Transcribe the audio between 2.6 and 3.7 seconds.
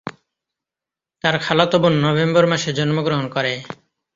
জন্মগ্রহণ করে।